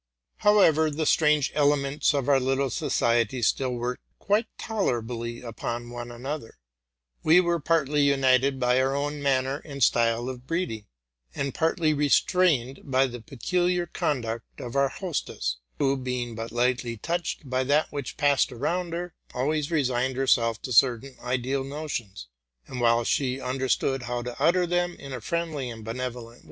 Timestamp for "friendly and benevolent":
25.21-25.85